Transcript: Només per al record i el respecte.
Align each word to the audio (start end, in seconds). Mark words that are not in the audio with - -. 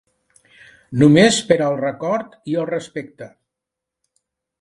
Només 1.01 1.35
per 1.51 1.57
al 1.65 1.77
record 1.81 2.33
i 2.53 2.57
el 2.63 2.65
respecte. 2.71 3.29